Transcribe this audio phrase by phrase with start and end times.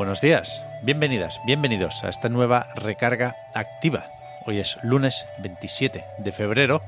[0.00, 4.06] Buenos días, bienvenidas, bienvenidos a esta nueva recarga activa.
[4.46, 6.80] Hoy es lunes 27 de febrero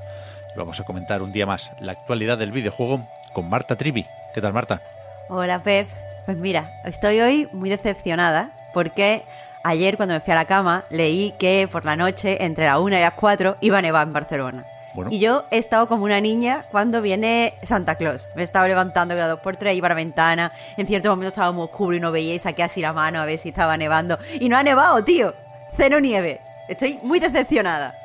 [0.51, 4.07] y vamos a comentar un día más la actualidad del videojuego con Marta Trivi.
[4.33, 4.81] ¿Qué tal, Marta?
[5.29, 5.87] Hola, Pep.
[6.25, 9.21] Pues mira, estoy hoy muy decepcionada porque
[9.63, 12.97] ayer cuando me fui a la cama leí que por la noche, entre la 1
[12.97, 14.65] y las 4, iba a nevar en Barcelona.
[14.93, 15.09] Bueno.
[15.11, 18.29] Y yo he estado como una niña cuando viene Santa Claus.
[18.35, 20.51] Me he estado levantando cada dos por tres, iba a la ventana.
[20.77, 23.25] En cierto momento estaba muy oscuro y no veía y saqué así la mano a
[23.25, 24.17] ver si estaba nevando.
[24.39, 25.33] Y no ha nevado, tío.
[25.75, 26.41] Cero nieve.
[26.67, 27.95] Estoy muy decepcionada.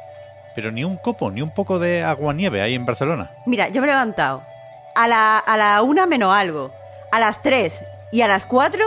[0.55, 3.31] Pero ni un copo, ni un poco de agua-nieve hay en Barcelona.
[3.47, 4.43] Mira, yo me he levantado
[4.95, 6.73] a la, a la una menos algo,
[7.13, 8.85] a las tres y a las cuatro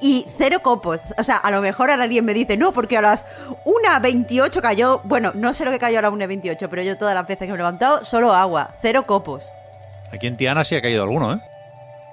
[0.00, 1.00] y cero copos.
[1.18, 3.24] O sea, a lo mejor ahora alguien me dice, no, porque a las
[3.64, 5.00] 1.28 cayó.
[5.04, 7.48] Bueno, no sé lo que cayó a las 1.28, pero yo todas las veces que
[7.48, 9.50] me he levantado, solo agua, cero copos.
[10.12, 11.38] Aquí en Tiana sí ha caído alguno, ¿eh?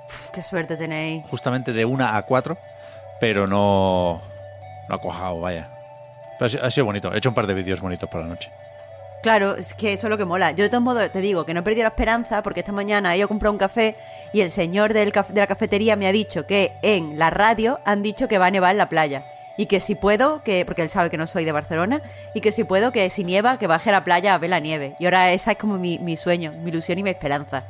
[0.07, 1.25] Uf, qué suerte tenéis.
[1.29, 2.57] Justamente de 1 a 4,
[3.19, 4.21] pero no,
[4.89, 5.69] no ha cuajado, vaya.
[6.39, 7.13] Pero ha sido- ha sido bonito.
[7.13, 8.51] He hecho un par de vídeos bonitos por la noche.
[9.23, 10.51] Claro, es que eso es lo que mola.
[10.51, 13.13] Yo de todos modos te digo que no he perdido la esperanza porque esta mañana
[13.13, 13.95] he ido a comprar un café
[14.33, 18.03] y el señor del de la cafetería me ha dicho que en la radio han
[18.03, 19.23] dicho que va a nevar en la playa.
[19.55, 22.01] Y que si puedo, que porque él sabe que no soy de Barcelona,
[22.33, 24.59] y que si puedo, que si nieva, que baje a la playa a ver la
[24.59, 24.97] nieve.
[24.99, 27.63] Y ahora esa es como mi, mi sueño, mi ilusión y mi esperanza.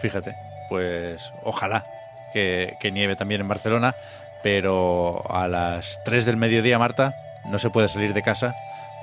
[0.00, 0.36] Fíjate,
[0.68, 1.86] pues ojalá
[2.34, 3.94] que, que nieve también en Barcelona,
[4.42, 7.14] pero a las 3 del mediodía, Marta,
[7.46, 8.54] no se puede salir de casa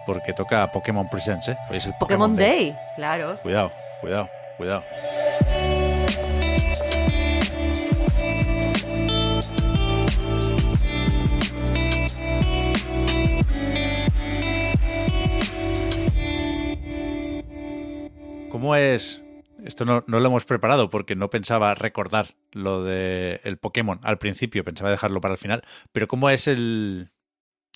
[0.08, 1.58] porque toca Pokémon Presents, ¿eh?
[1.70, 3.38] Hoy es el Pokémon Day, claro.
[3.42, 4.84] Cuidado, cuidado, cuidado.
[18.50, 19.22] ¿Cómo es?
[19.66, 24.18] Esto no, no lo hemos preparado porque no pensaba recordar lo de el Pokémon al
[24.18, 25.64] principio, pensaba dejarlo para el final.
[25.92, 27.12] Pero ¿cómo es el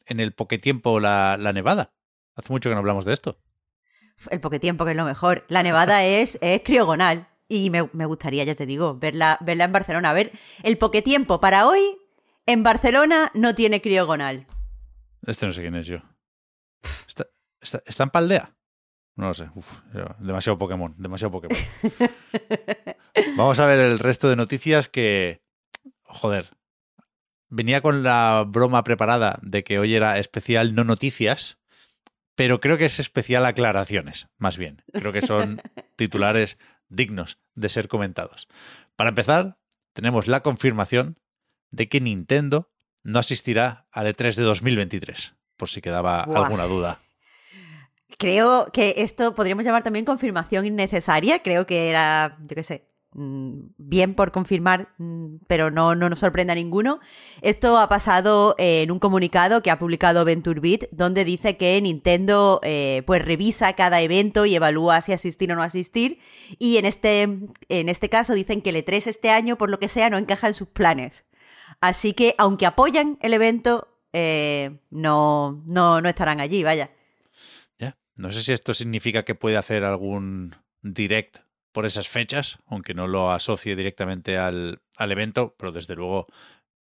[0.08, 1.92] en el Pokétiempo la, la nevada?
[2.36, 3.38] Hace mucho que no hablamos de esto.
[4.30, 5.46] El Pokétiempo, que es lo mejor.
[5.48, 7.28] La nevada es, es criogonal.
[7.48, 10.12] Y me, me gustaría, ya te digo, verla, verla en Barcelona.
[10.12, 10.32] A ver,
[10.64, 11.98] el Pokétiempo para hoy
[12.46, 14.48] en Barcelona no tiene criogonal.
[15.26, 15.98] Este no sé quién es yo.
[17.08, 17.28] ¿Está,
[17.60, 18.56] está, está en Paldea?
[19.16, 19.50] No lo sé.
[19.54, 19.82] Uf,
[20.20, 21.58] demasiado Pokémon, demasiado Pokémon.
[23.38, 25.44] Vamos a ver el resto de noticias que...
[26.04, 26.50] Joder.
[27.50, 31.60] Venía con la broma preparada de que hoy era especial no noticias,
[32.42, 34.82] pero creo que es especial aclaraciones, más bien.
[34.94, 35.62] Creo que son
[35.96, 36.58] titulares
[36.90, 38.48] dignos de ser comentados.
[38.96, 39.60] Para empezar,
[39.94, 41.20] tenemos la confirmación
[41.70, 42.72] de que Nintendo
[43.04, 46.46] no asistirá al E3 de 2023, por si quedaba Buah.
[46.46, 46.98] alguna duda.
[48.18, 51.44] Creo que esto podríamos llamar también confirmación innecesaria.
[51.44, 56.54] Creo que era, yo qué sé, bien por confirmar, mm, pero no, no nos sorprende
[56.54, 57.00] a ninguno.
[57.42, 62.62] Esto ha pasado eh, en un comunicado que ha publicado VentureBeat, donde dice que Nintendo
[62.64, 66.20] eh, pues revisa cada evento y evalúa si asistir o no asistir.
[66.58, 69.90] Y en este, en este caso dicen que el E3 este año, por lo que
[69.90, 71.26] sea, no encaja en sus planes.
[71.82, 76.92] Así que, aunque apoyan el evento, eh, no, no, no estarán allí, vaya.
[77.78, 77.98] Ya.
[78.16, 81.40] No sé si esto significa que puede hacer algún direct
[81.72, 86.28] por esas fechas, aunque no lo asocie directamente al, al evento, pero desde luego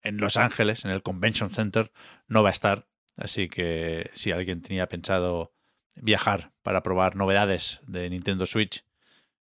[0.02, 1.92] en Los Ángeles, en el Convention Center,
[2.26, 2.88] no va a estar.
[3.16, 5.52] Así que si alguien tenía pensado
[5.96, 8.84] viajar para probar novedades de Nintendo Switch,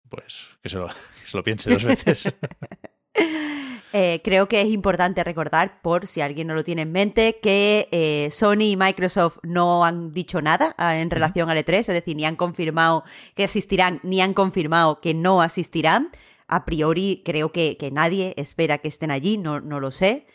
[0.10, 0.88] pues que se lo,
[1.22, 2.34] que se lo piense dos veces.
[3.94, 7.90] Eh, creo que es importante recordar, por si alguien no lo tiene en mente, que
[7.92, 12.16] eh, Sony y Microsoft no han dicho nada ah, en relación al E3, es decir,
[12.16, 13.04] ni han confirmado
[13.36, 16.10] que asistirán, ni han confirmado que no asistirán.
[16.48, 20.26] A priori, creo que, que nadie espera que estén allí, no, no lo sé.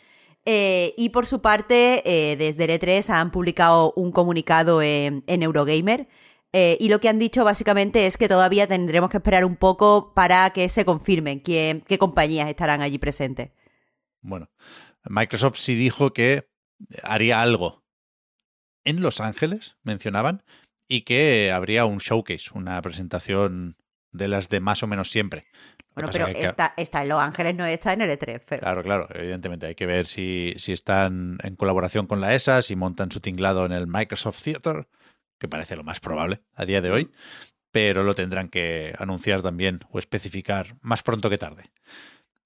[0.45, 2.01] Eh, y por su parte,
[2.37, 6.07] desde el E3 han publicado un comunicado en, en Eurogamer.
[6.53, 10.13] Eh, y lo que han dicho básicamente es que todavía tendremos que esperar un poco
[10.13, 13.51] para que se confirmen quién- qué compañías estarán allí presentes.
[14.21, 14.49] Bueno,
[15.03, 16.49] Microsoft sí dijo que
[17.03, 17.83] haría algo
[18.85, 20.43] en Los Ángeles, mencionaban,
[20.87, 23.75] y que habría un showcase, una presentación
[24.13, 25.45] de las de más o menos siempre.
[25.93, 28.59] Bueno, pero está, está, en Los Ángeles, no está en el E3.
[28.59, 29.65] Claro, claro, evidentemente.
[29.65, 33.65] Hay que ver si, si están en colaboración con la ESA, si montan su tinglado
[33.65, 34.87] en el Microsoft Theater,
[35.39, 37.11] que parece lo más probable a día de hoy,
[37.71, 41.71] pero lo tendrán que anunciar también o especificar más pronto que tarde.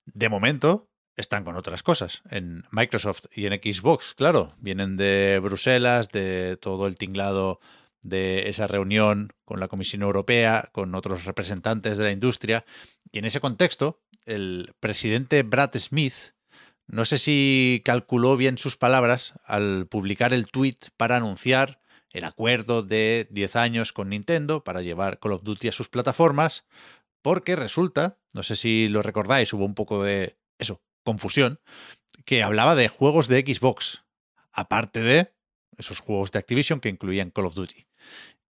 [0.06, 2.22] De momento, están con otras cosas.
[2.30, 7.60] En Microsoft y en Xbox, claro, vienen de Bruselas, de todo el tinglado
[8.02, 12.66] de esa reunión con la Comisión Europea, con otros representantes de la industria.
[13.12, 16.34] Y en ese contexto, el presidente Brad Smith,
[16.88, 21.81] no sé si calculó bien sus palabras al publicar el tweet para anunciar
[22.12, 26.66] el acuerdo de 10 años con Nintendo para llevar Call of Duty a sus plataformas,
[27.22, 31.60] porque resulta, no sé si lo recordáis, hubo un poco de eso, confusión,
[32.26, 34.04] que hablaba de juegos de Xbox,
[34.52, 35.34] aparte de
[35.78, 37.88] esos juegos de Activision que incluían Call of Duty.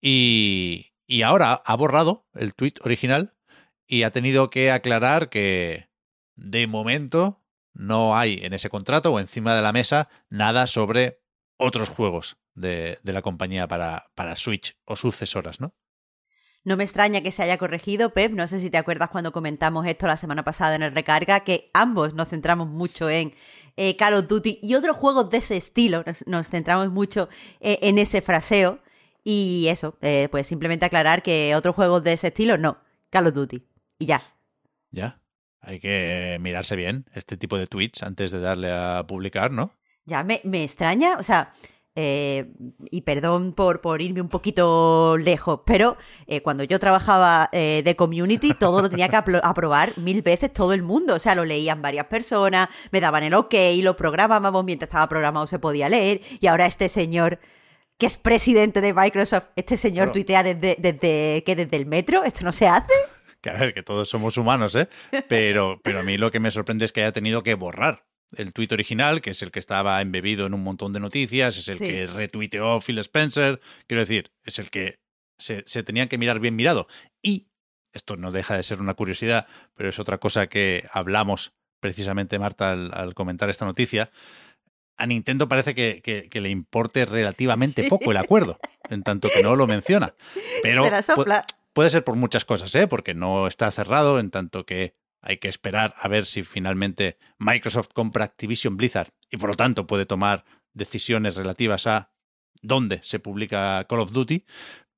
[0.01, 3.35] Y, y ahora ha borrado el tweet original
[3.87, 5.89] y ha tenido que aclarar que
[6.35, 7.41] de momento
[7.73, 11.21] no hay en ese contrato o encima de la mesa nada sobre
[11.59, 15.75] otros juegos de, de la compañía para, para Switch o sucesoras, ¿no?
[16.65, 18.33] No me extraña que se haya corregido, Pep.
[18.33, 21.71] No sé si te acuerdas cuando comentamos esto la semana pasada en el recarga, que
[21.73, 23.33] ambos nos centramos mucho en
[23.77, 26.03] eh, Call of Duty y otros juegos de ese estilo.
[26.25, 27.29] Nos, centramos mucho
[27.61, 28.79] eh, en ese fraseo.
[29.23, 32.77] Y eso, eh, pues simplemente aclarar que otros juegos de ese estilo, no.
[33.09, 33.63] Call of Duty.
[33.97, 34.21] Y ya.
[34.91, 35.21] Ya.
[35.61, 39.78] Hay que mirarse bien este tipo de tweets antes de darle a publicar, ¿no?
[40.09, 41.17] Ya, me, me extraña.
[41.17, 41.51] O sea,
[42.01, 42.45] eh,
[42.91, 45.97] y perdón por, por, irme un poquito lejos, pero
[46.27, 50.71] eh, cuando yo trabajaba eh, de community, todo lo tenía que aprobar mil veces todo
[50.73, 51.15] el mundo.
[51.15, 55.45] O sea, lo leían varias personas, me daban el ok, lo programábamos, mientras estaba programado
[55.45, 57.39] se podía leer, y ahora este señor
[57.97, 62.45] que es presidente de Microsoft, este señor tuitea desde, desde, ¿qué, desde el metro, esto
[62.45, 62.93] no se hace.
[63.41, 64.89] Que a ver, que todos somos humanos, ¿eh?
[65.29, 68.53] Pero, pero a mí lo que me sorprende es que haya tenido que borrar el
[68.53, 71.79] tuit original, que es el que estaba embebido en un montón de noticias, es el
[71.79, 74.99] que retuiteó Phil Spencer, quiero decir, es el que
[75.39, 76.87] se, se tenían que mirar bien mirado.
[77.21, 77.47] Y
[77.93, 82.71] esto no deja de ser una curiosidad, pero es otra cosa que hablamos precisamente, Marta,
[82.71, 84.11] al, comentar esta noticia.
[84.97, 88.59] A Nintendo parece que, que, le importe relativamente poco el acuerdo,
[88.89, 90.13] en tanto que no lo menciona.
[90.61, 90.83] Pero
[91.73, 92.87] puede ser por muchas cosas, ¿eh?
[92.87, 97.89] porque no está cerrado, en tanto que hay que esperar a ver si finalmente Microsoft
[97.93, 102.13] compra Activision Blizzard y por lo tanto puede tomar decisiones relativas a
[102.61, 104.45] dónde se publica Call of Duty,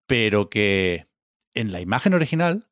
[0.08, 1.08] pero que
[1.54, 2.70] en la imagen original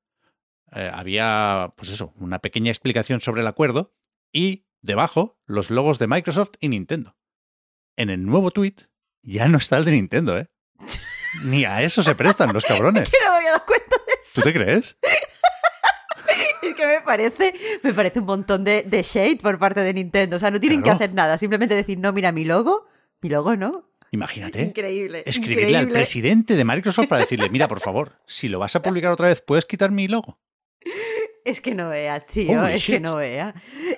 [0.71, 3.95] eh, había, pues eso, una pequeña explicación sobre el acuerdo
[4.31, 7.17] y debajo los logos de Microsoft y Nintendo.
[7.97, 8.75] En el nuevo tweet
[9.21, 10.47] ya no está el de Nintendo, ¿eh?
[11.43, 13.09] Ni a eso se prestan los cabrones.
[13.11, 14.41] no me había dado cuenta de eso.
[14.41, 14.97] ¿Tú te crees?
[16.89, 17.53] Me parece,
[17.83, 20.37] me parece un montón de, shade por parte de Nintendo.
[20.37, 22.87] O sea, no tienen que hacer nada, simplemente decir, no, mira mi logo,
[23.21, 23.89] mi logo no.
[24.11, 24.63] Imagínate.
[24.63, 25.23] Increíble.
[25.25, 29.11] Escribirle al presidente de Microsoft para decirle, mira, por favor, si lo vas a publicar
[29.11, 30.39] otra vez, ¿puedes quitar mi logo?
[31.45, 33.19] Es que no veas, tío, es que no.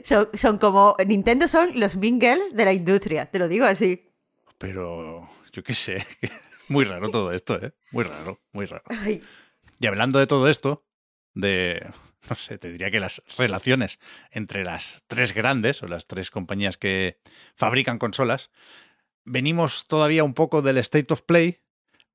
[0.03, 0.95] Son, son, como.
[1.05, 4.09] Nintendo son los Mingles de la industria, te lo digo así.
[4.57, 6.05] Pero, yo qué sé.
[6.69, 7.73] Muy raro todo esto, ¿eh?
[7.91, 8.85] Muy raro, muy raro.
[9.81, 10.85] Y hablando de todo esto,
[11.33, 11.85] de
[12.29, 13.99] no sé, te diría que las relaciones
[14.31, 17.19] entre las tres grandes o las tres compañías que
[17.55, 18.51] fabrican consolas,
[19.23, 21.61] venimos todavía un poco del State of Play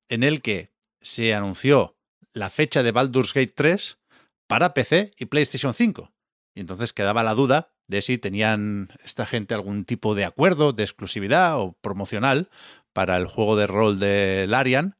[0.08, 1.96] en el que se anunció
[2.32, 3.98] la fecha de Baldur's Gate 3
[4.46, 6.12] para PC y PlayStation 5.
[6.54, 10.82] Y entonces quedaba la duda de si tenían esta gente algún tipo de acuerdo de
[10.82, 12.50] exclusividad o promocional
[12.92, 14.96] para el juego de rol de Larian.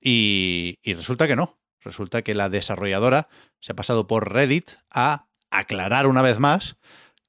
[0.00, 1.61] Y, y resulta que no.
[1.84, 3.28] Resulta que la desarrolladora
[3.60, 6.76] se ha pasado por Reddit a aclarar una vez más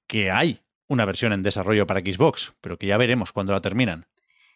[0.07, 4.05] que hay una versión en desarrollo para Xbox, pero que ya veremos cuando la terminan.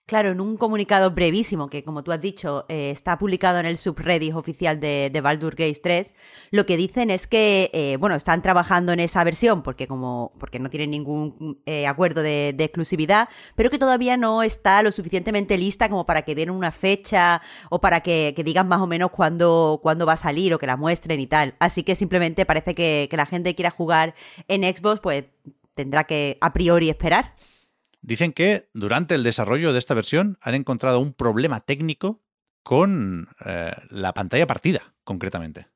[0.07, 3.77] Claro, en un comunicado brevísimo que, como tú has dicho, eh, está publicado en el
[3.77, 6.13] subreddit oficial de, de Baldur Gates 3,
[6.51, 10.59] lo que dicen es que, eh, bueno, están trabajando en esa versión porque como porque
[10.59, 15.89] no tienen ningún eh, acuerdo de, exclusividad, pero que todavía no está lo suficientemente lista
[15.89, 20.05] como para que den una fecha o para que, digan más o menos cuándo, cuándo
[20.05, 21.55] va a salir o que la muestren y tal.
[21.59, 24.15] Así que simplemente parece que, que la gente quiera jugar
[24.47, 25.25] en Xbox, pues
[25.75, 27.33] tendrá que a priori esperar.
[28.01, 32.21] Dicen que durante el desarrollo de esta versión han encontrado un problema técnico
[32.67, 35.67] con eh, la pantalla partida, concretamente.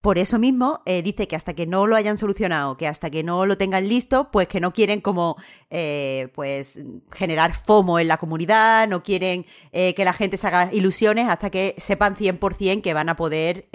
[0.00, 3.22] por eso mismo eh, dice que hasta que no lo hayan solucionado, que hasta que
[3.22, 5.36] no lo tengan listo, pues que no quieren como
[5.68, 6.80] eh, pues
[7.12, 11.50] generar FOMO en la comunidad, no quieren eh, que la gente se haga ilusiones hasta
[11.50, 13.68] que sepan 100% que van a poder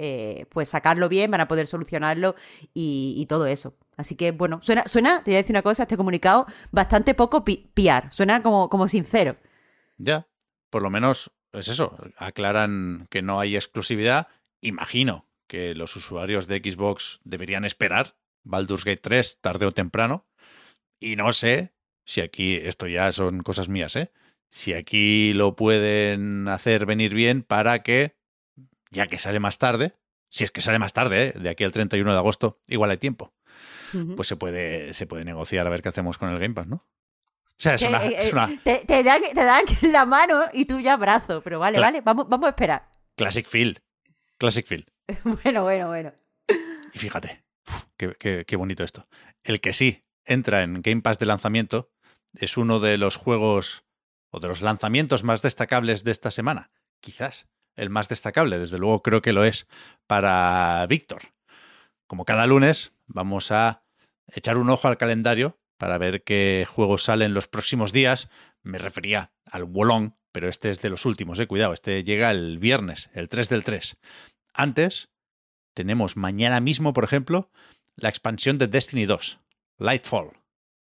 [0.50, 2.34] pues sacarlo bien, van a poder solucionarlo
[2.74, 3.74] y, todo eso.
[3.98, 7.44] Así que bueno, suena, suena, te voy a decir una cosa, este comunicado bastante poco
[7.44, 9.36] piar, suena como, como sincero.
[9.98, 10.28] Ya,
[10.70, 14.28] por lo menos es eso, aclaran que no hay exclusividad,
[14.60, 20.26] imagino que los usuarios de Xbox deberían esperar Baldur's Gate 3 tarde o temprano.
[21.00, 21.74] Y no sé
[22.04, 24.12] si aquí, esto ya son cosas mías, ¿eh?
[24.50, 28.16] Si aquí lo pueden hacer venir bien para que,
[28.90, 29.94] ya que sale más tarde,
[30.30, 31.32] si es que sale más tarde, ¿eh?
[31.38, 33.34] de aquí al 31 de agosto, igual hay tiempo,
[34.16, 36.86] pues se puede, se puede negociar a ver qué hacemos con el Game Pass, ¿no?
[37.58, 38.30] O sea, es una, eh,
[38.64, 39.20] eh, Te, dan,
[39.92, 42.88] la mano y tú ya brazo, pero vale, vale, vamos, vamos a esperar.
[43.16, 43.82] Classic Feel.
[44.38, 44.86] Classic Feel.
[45.24, 46.12] bueno, bueno, bueno.
[46.94, 47.44] Y fíjate,
[47.96, 49.08] qué, bonito esto.
[49.42, 51.90] El que sí entra en Game Pass de lanzamiento
[52.34, 53.84] es uno de los juegos
[54.30, 56.70] o de los lanzamientos más destacables de esta semana.
[57.00, 59.66] Quizás el más destacable, desde luego creo que lo es
[60.06, 61.22] para Víctor.
[62.06, 63.82] Como cada lunes, vamos a
[64.28, 68.28] echar un ojo al calendario para ver qué juegos salen los próximos días.
[68.62, 72.58] Me refería al Wolong, pero este es de los últimos, eh, cuidado, este llega el
[72.58, 73.96] viernes, el 3 del 3.
[74.54, 75.10] Antes,
[75.74, 77.50] tenemos mañana mismo, por ejemplo,
[77.96, 79.40] la expansión de Destiny 2,
[79.78, 80.30] Lightfall,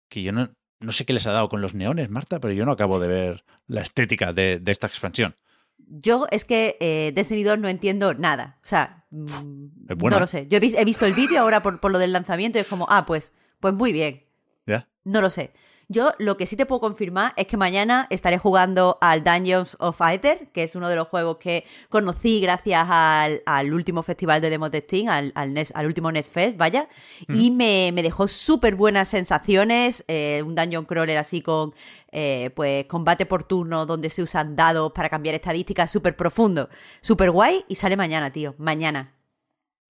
[0.09, 2.65] que yo no, no sé qué les ha dado con los neones, Marta, pero yo
[2.65, 5.37] no acabo de ver la estética de, esta expansión.
[5.79, 8.59] Yo es que eh, Destiny 2 no entiendo nada.
[8.63, 9.67] O sea, mm,
[9.97, 10.47] no lo sé.
[10.49, 13.07] Yo he, visto el vídeo ahora por, por, lo del lanzamiento y es como, ah,
[13.07, 14.25] pues, pues muy bien.
[14.67, 14.89] ¿Ya?
[15.05, 15.53] No lo sé.
[15.95, 20.03] Yo lo que sí te puedo confirmar es que mañana estaré jugando al Dungeons of
[20.03, 24.73] Aether, que es uno de los juegos que conocí gracias al, último festival de demos
[24.73, 26.89] de Steam, al, al, último NES Fest, vaya,
[27.29, 31.73] y me, dejó súper buenas sensaciones, eh, un dungeon crawler así con
[32.11, 36.71] eh, pues combate por turno donde se usan dados para cambiar estadísticas, súper profundo,
[37.03, 39.15] súper guay, y sale mañana, tío, mañana.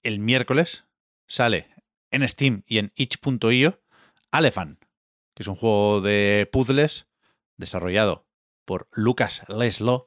[0.03, 0.85] El miércoles
[1.27, 1.71] sale
[2.11, 3.81] en Steam y en itch.io
[4.31, 4.84] Alephant
[5.35, 7.07] que es un juego de puzzles
[7.57, 8.27] desarrollado
[8.65, 10.07] por Lucas Leslo,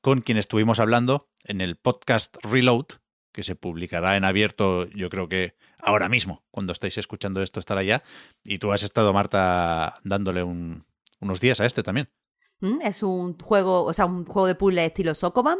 [0.00, 2.86] con quien estuvimos hablando en el podcast Reload,
[3.32, 7.82] que se publicará en abierto, yo creo que ahora mismo, cuando estáis escuchando esto estará
[7.82, 8.02] ya.
[8.44, 12.10] Y tú has estado, Marta, dándole unos días a este también.
[12.60, 15.58] Mm, es un juego, o sea, un juego de puzzle estilo Sokoban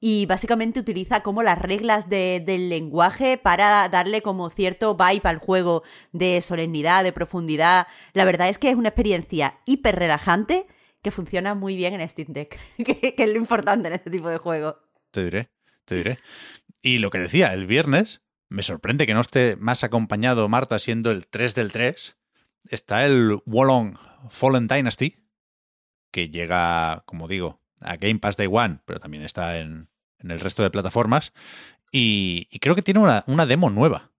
[0.00, 5.82] y básicamente utiliza como las reglas del lenguaje para darle como cierto vibe al juego
[6.12, 7.86] de solemnidad, de profundidad.
[8.12, 10.66] La verdad es que es una experiencia hiper relajante
[11.02, 14.38] que funciona muy bien en Steam Deck, que, es lo importante en este tipo de
[14.38, 14.78] juego.
[15.10, 15.50] Te diré,
[15.84, 16.18] te diré.
[16.80, 21.10] Y lo que decía, el viernes, me sorprende que no esté más acompañado Marta siendo
[21.10, 22.16] el 3 del 3.
[22.70, 23.96] Está el Wolong
[24.30, 25.24] Fallen Dynasty,
[26.10, 30.62] que llega, como digo, a Game Pass Day One, pero también está en, el resto
[30.62, 31.32] de plataformas.
[31.90, 34.12] Y, creo que tiene una, demo nueva.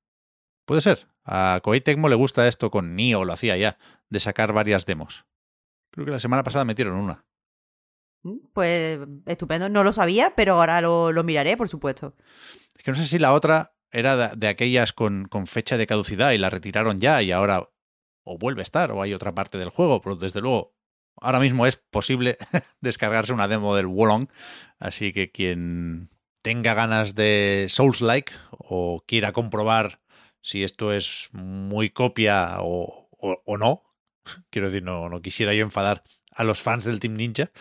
[0.66, 1.08] Puede ser.
[1.26, 3.78] A Koei Tecmo le gusta esto con Nio, lo hacía ya,
[4.10, 5.26] de sacar varias demos.
[5.92, 7.26] Creo que la semana pasada metieron una.
[8.24, 12.16] Mm, pues estupendo, no lo sabía, pero ahora lo, miraré, por supuesto.
[12.76, 16.32] Es que no sé si la otra era de, aquellas con, con, fecha de caducidad
[16.32, 17.70] y la retiraron ya y ahora
[18.24, 20.79] o vuelve a estar o hay otra parte del juego, pero desde luego
[21.22, 22.38] ahora mismo es posible
[22.82, 24.28] descargarse una demo del Wolong,
[24.80, 26.10] así que quien
[26.42, 30.02] tenga ganas de Souls-like o quiera comprobar
[30.42, 33.10] si esto es muy copia o,
[33.58, 33.84] no,
[34.50, 37.52] quiero decir, no, no quisiera yo enfadar a los fans del Team Ninja,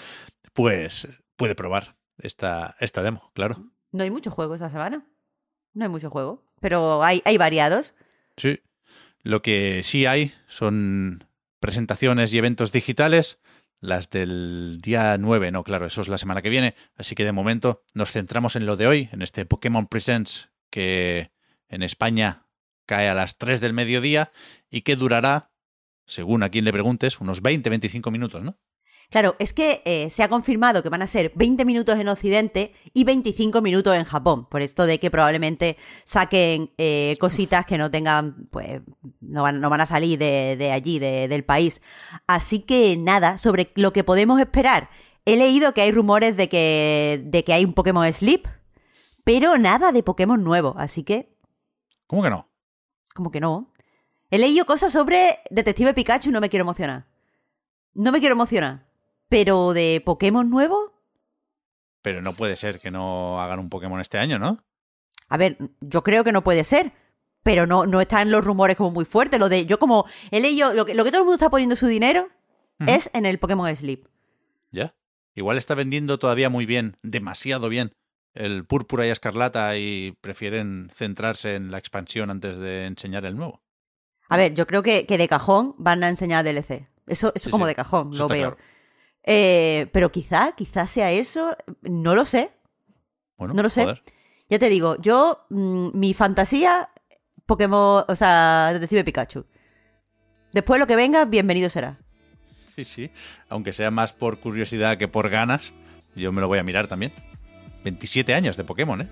[0.52, 3.64] pues puede probar esta, esta demo, claro.
[3.90, 5.06] No hay mucho juego esta semana.
[5.72, 7.94] No hay mucho juego, pero hay, hay variados.
[8.36, 8.60] Sí.
[9.22, 11.24] Lo que sí hay son
[11.60, 13.38] presentaciones y eventos digitales
[13.80, 16.74] las del día 9, no, claro, eso es la semana que viene.
[16.96, 21.32] Así que de momento nos centramos en lo de hoy, en este Pokémon Presents que
[21.68, 22.46] en España
[22.86, 24.32] cae a las 3 del mediodía
[24.70, 25.52] y que durará,
[26.06, 28.58] según a quien le preguntes, unos 20-25 minutos, ¿no?
[29.10, 32.74] Claro, es que eh, se ha confirmado que van a ser 20 minutos en Occidente
[32.92, 37.90] y 25 minutos en Japón, por esto de que probablemente saquen eh, cositas que no
[37.90, 38.82] tengan, pues,
[39.22, 41.80] no van, no van a salir de, allí, del país.
[42.26, 44.90] Así que nada, sobre lo que podemos esperar.
[45.24, 48.46] He leído que hay rumores de que, de que hay un Pokémon Sleep,
[49.24, 51.34] pero nada de Pokémon nuevo, así que...
[52.06, 52.50] ¿Cómo que no?
[53.14, 53.72] ¿Cómo que no?
[54.30, 57.06] He leído cosas sobre Detective Pikachu y no me quiero emocionar.
[57.94, 58.87] No me quiero emocionar.
[59.28, 60.92] Pero de Pokémon nuevo.
[62.02, 64.58] Pero no puede ser que no hagan un Pokémon este año, ¿no?
[65.28, 66.92] A ver, yo creo que no puede ser,
[67.42, 69.38] pero no, no están los rumores como muy fuertes.
[69.38, 71.76] Lo de, yo como he leído, lo que, lo que todo el mundo está poniendo
[71.76, 72.28] su dinero
[72.86, 74.06] es en el Pokémon Sleep.
[74.70, 74.94] ¿Ya?
[75.34, 77.92] Igual está vendiendo todavía muy bien, demasiado bien,
[78.34, 83.60] el púrpura y escarlata y prefieren centrarse en la expansión antes de enseñar el nuevo.
[84.28, 86.86] A ver, yo creo que, que de cajón van a enseñar DLC.
[87.06, 87.70] Eso, eso Sí, como sí.
[87.70, 88.50] de cajón, Eso lo veo.
[88.56, 88.56] claro.
[89.30, 92.50] Eh, pero quizá, quizá sea eso, no lo sé.
[93.36, 93.82] Bueno, No lo sé.
[93.82, 94.02] joder.
[94.48, 96.88] Ya te digo, yo, mm, mi fantasía,
[97.44, 99.44] Pokémon, o sea, Detective Pikachu.
[100.52, 101.98] Después lo que venga, bienvenido será.
[102.74, 103.10] Sí, sí.
[103.50, 105.74] Aunque sea más por curiosidad que por ganas,
[106.16, 107.12] yo me lo voy a mirar también.
[107.84, 109.08] 27 años de Pokémon, ¿eh?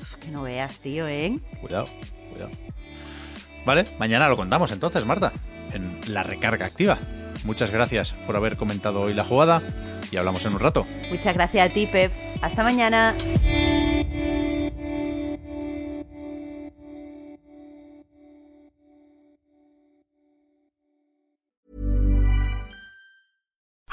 [0.00, 1.38] Uf, que no veas, tío, ¿eh?
[1.60, 1.86] Cuidado,
[2.32, 2.50] cuidado.
[3.64, 5.32] Vale, mañana lo contamos entonces, Marta,
[5.72, 6.98] en la recarga activa.
[7.44, 9.62] Muchas gracias por haber comentado hoy la jugada
[10.10, 10.86] y hablamos en un rato.
[11.10, 12.12] Muchas gracias a ti, Pep.
[12.42, 13.14] Hasta mañana.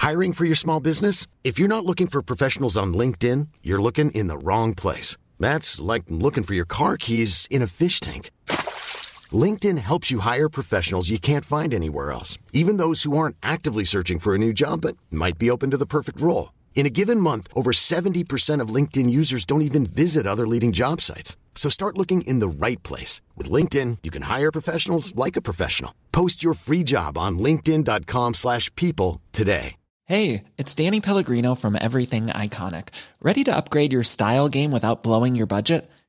[0.07, 1.27] Hiring for your small business?
[1.43, 5.17] If you're not looking for professionals on LinkedIn, you're looking in the wrong place.
[5.37, 8.31] That's like looking for your car keys in a fish tank.
[9.33, 13.83] LinkedIn helps you hire professionals you can't find anywhere else, even those who aren't actively
[13.83, 16.53] searching for a new job but might be open to the perfect role.
[16.75, 21.01] In a given month, over 70% of LinkedIn users don't even visit other leading job
[21.01, 21.35] sites.
[21.55, 23.19] So start looking in the right place.
[23.35, 25.93] With LinkedIn, you can hire professionals like a professional.
[26.13, 29.75] Post your free job on linkedin.com/people slash people today.
[30.09, 32.89] Hey, it's Danny Pellegrino from Everything Iconic.
[33.21, 35.89] Ready to upgrade your style game without blowing your budget?